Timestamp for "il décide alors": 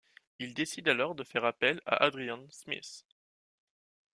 0.39-1.13